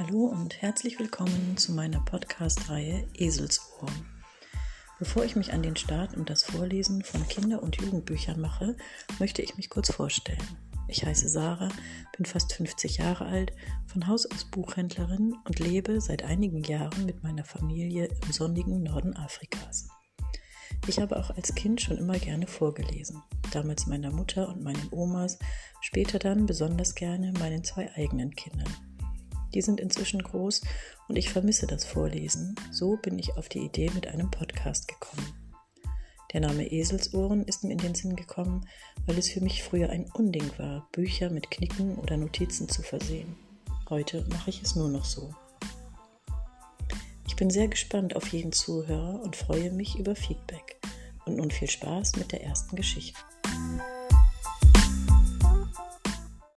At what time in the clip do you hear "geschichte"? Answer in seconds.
52.76-53.18